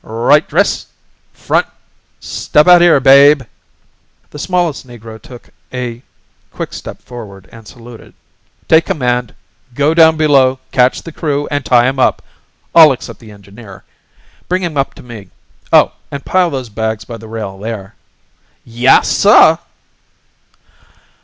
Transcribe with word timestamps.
"Right 0.03 0.49
DRISS! 0.49 0.87
Front! 1.31 1.67
Step 2.19 2.65
out 2.67 2.81
here, 2.81 2.99
Babe!" 2.99 3.43
The 4.31 4.39
smallest 4.39 4.87
Negro 4.87 5.21
took 5.21 5.49
a 5.71 6.01
quick 6.51 6.73
step 6.73 6.99
forward 7.03 7.47
and 7.51 7.67
saluted. 7.67 8.15
"Take 8.67 8.85
command, 8.87 9.35
go 9.75 9.93
down 9.93 10.17
below, 10.17 10.57
catch 10.71 11.03
the 11.03 11.11
crew 11.11 11.47
and 11.51 11.63
tie 11.63 11.85
'em 11.85 11.99
up 11.99 12.23
all 12.73 12.91
except 12.91 13.19
the 13.19 13.29
engineer. 13.31 13.83
Bring 14.49 14.63
him 14.63 14.75
up 14.75 14.95
to 14.95 15.03
me. 15.03 15.29
Oh, 15.71 15.91
and 16.09 16.25
pile 16.25 16.49
those 16.49 16.69
bags 16.69 17.05
by 17.05 17.17
the 17.17 17.27
rail 17.27 17.59
there." 17.59 17.93
"Yas 18.65 19.07
suh!" 19.07 19.57